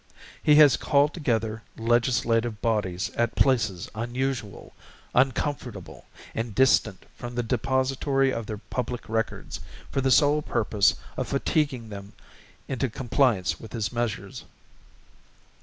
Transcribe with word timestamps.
He 0.41 0.55
has 0.55 0.77
called 0.77 1.13
together 1.13 1.61
legislative 1.77 2.59
bodies 2.59 3.11
at 3.11 3.35
places 3.35 3.87
unusual, 3.93 4.73
uncomfortable, 5.13 6.05
and 6.33 6.55
distant 6.55 7.05
from 7.15 7.35
the 7.35 7.43
depository 7.43 8.33
of 8.33 8.47
their 8.47 8.57
Public 8.57 9.07
Records, 9.07 9.59
for 9.91 10.01
the 10.01 10.09
sole 10.09 10.41
purpose 10.41 10.95
of 11.17 11.27
fatiguing 11.27 11.89
them 11.89 12.13
into 12.67 12.89
compliance 12.89 13.59
with 13.59 13.73
his 13.73 13.93
measures. 13.93 14.43